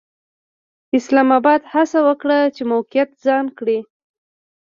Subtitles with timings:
[0.97, 3.79] اسلام اباد هڅه وکړه چې موقعیت ځان کړي.